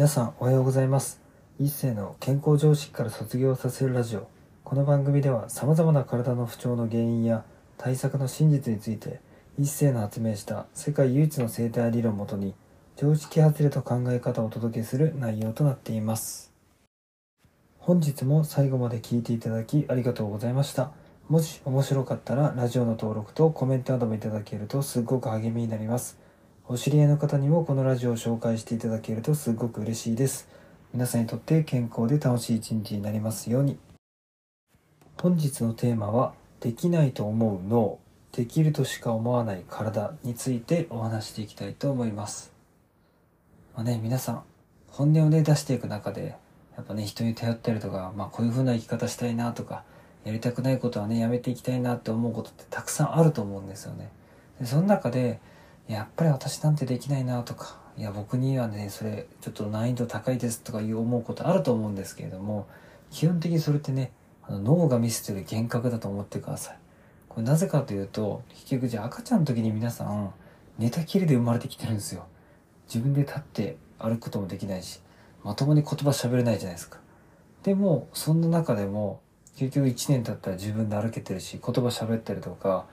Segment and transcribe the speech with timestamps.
[0.00, 1.20] 皆さんおはようございます。
[1.58, 4.30] 一世の健康常識から卒業させるラジオ。
[4.64, 7.44] この番組では様々な体の不調の原因や
[7.76, 9.20] 対策の真実について
[9.58, 12.54] 一世の発明した世界唯一の生態理論をもとに
[12.96, 16.50] 常識外れと考え方をお届けする内容となっています。
[17.78, 20.92] 本日も最後まで聞いていただきありがとうございました。
[21.28, 26.29] もし面白かったらラジオの登録とコメントなどもいただけるとすごく励みになります。
[26.72, 30.46] お知り合いの方にもこのラジオを紹介していただけるとすごく嬉しいです。
[30.92, 33.76] 皆さんにとって健康で楽しい一日になりますように。
[35.20, 37.98] 本日のテーマはできないと思う脳
[38.30, 42.52] できるとしか思わない体についてお話していきたいと思います。
[43.74, 44.42] まあね皆さん
[44.90, 46.36] 本音をね出していく中で
[46.76, 49.82] やっぱね人に頼ったりとか、まあ、こういう風な生き方したいなとか
[50.24, 54.12] やりたくないことはねやめていきたいなって思うことってたくさんあると思うんですよね。
[54.60, 55.40] でその中で
[55.90, 62.68] やっぱり私なんてできないなとか、いや、僕にはね、それ、ちょっと難易度高いですとかいう思うことあると思うんですけれども、
[63.10, 64.12] 基本的にそれってね、
[64.44, 66.78] あの脳が見せてる幻覚だと思ってください。
[67.28, 70.32] これなぜかというと、結局じゃあ赤ちゃんの時に皆さん、
[70.78, 72.26] 寝たきりで生まれてきてるんですよ。
[72.86, 75.00] 自分で立って歩くこともできないし、
[75.42, 77.00] まともに言葉喋れないじゃないですか。
[77.64, 79.20] でも、そんな中でも、
[79.56, 82.86] 結局1年経ったら自分で歩けてるし、言葉喋ったりとか、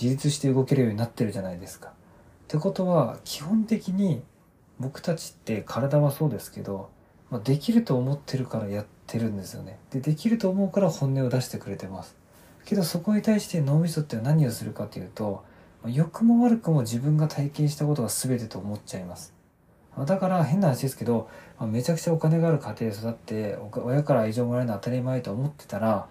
[0.00, 1.92] 自立して動けるようになってるじゃないですか。
[2.44, 4.22] ってことは基本的に
[4.78, 6.90] 僕たちって体はそうですけど、
[7.30, 9.78] まあ、できると思ってるからやってるんですよね。
[9.90, 12.16] でできると思うから本音を出してくれてます。
[12.64, 15.44] けどそこに対して脳みそって何をするかというと、
[15.82, 19.34] まあ、良くも悪くも自分が体験したことが全てと思っちゃいます。
[20.06, 21.28] だから変な話ですけど、
[21.58, 26.08] まあ、めちゃくちゃお金がある家庭で育って親から愛情もらえるのは当たり前と思ってたら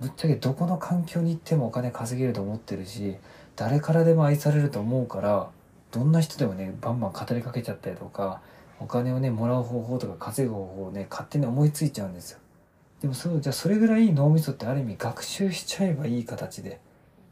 [0.00, 3.16] ぶっちゃけどこの環境に行ってもお金稼げると思ってるし
[3.54, 5.50] 誰からでも愛されると思うから
[5.96, 8.42] どんな人でもねバンバン語りかけちゃったりとか
[8.80, 12.38] お金をねもらう方法とか稼ぐ方法をね勝手に思いついちゃうんですよ。
[13.00, 16.80] でもそうじゃあそれぐらい脳みそってある意味学習しちゃえばいい形で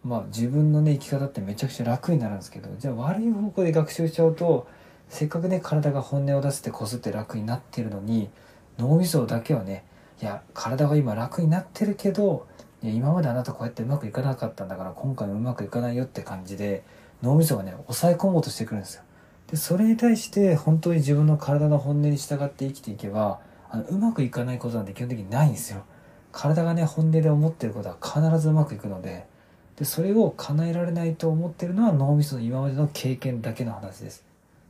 [0.03, 4.67] まあ自分のね生き方ってめちゃくちゃ楽になるんですけどじゃあ悪い方向で学習しちゃうと
[5.11, 8.31] せっかくね体が本音を出してこすって楽になってるのに
[8.79, 9.85] 脳みそだけはね
[10.23, 12.47] いや体は今楽になってるけど
[12.85, 16.85] いや今まであなたこうやってうまくいかなかったんだから今回もうまくいかないよって感じで
[17.23, 19.03] 脳みそがね抑え込もうとしてくるんですよ。
[19.51, 23.41] でそれに対して本当に自分の体の本音に従って生きていけば
[23.71, 25.83] あのうまくいかないことなんて基本的にないんですよ。
[26.31, 29.25] 体がね本音で思ってることは必ずうまくいくので
[29.77, 34.27] でそれを叶えられないと思ってるのは脳みその今までの経験だけの話です。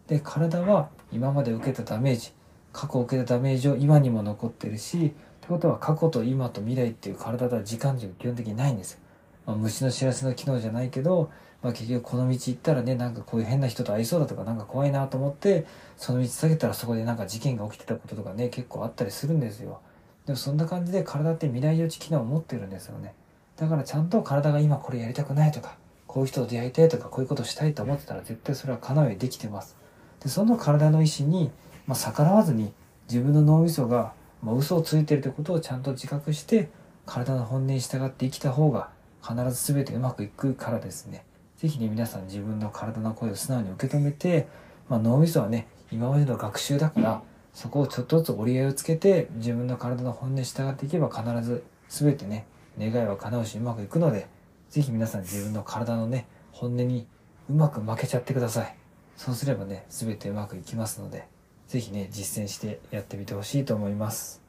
[0.07, 2.33] で体は今まで受けたダメージ
[2.73, 5.15] 過去受けたダメージを今にも残ってるし
[5.45, 9.01] ってことは過去と今と未来っていう体とは時間軸基本的にないんですよ、
[9.47, 11.31] まあ、虫の知らせの機能じゃないけど
[11.63, 15.65] まあ、結局この道行ったらねなんかこういう変な人と会いそうだとかなんか怖いなと思って
[15.97, 19.81] その道下げたらそこでなんか事件が起きてたこととかね結構あったりするんですよ。
[20.27, 23.15] でもそんな感じで体って未来予知機能を持ってるんですよね。
[23.57, 29.79] だからちゃんと体が今これやりたくないとかこういう人と出会いたいとかこういうことしたいと思ってたら絶対それは叶うようにできてます。
[30.23, 31.51] でその体の意志に、
[31.87, 32.75] まあ、逆らわずに
[33.09, 34.13] 自分の脳みそが、
[34.45, 36.69] まあ、嘘をついてるってことをちゃんと自覚して
[37.07, 38.91] 体の本音に従って生きた方が
[39.27, 41.25] 必ず全てうまくいくからですね。
[41.57, 44.47] 是非ね皆さん自分の体の声を素直に受け止めて、
[44.89, 47.23] まあ、脳みそはね今までの学習だから
[47.55, 52.47] そこをちょっとずつ折り合いをつけて自分の体の本音に従っていけば必ず全てね
[52.79, 54.27] 願いは叶うしうまくいくので
[54.69, 57.07] 是非皆さん自分の体のね本音に
[57.49, 58.77] うまく負けちゃってください。
[59.17, 61.34] そうすればね全てうまくいきますので。
[61.69, 64.44] ぜひね実践してやってみてほしいと思います。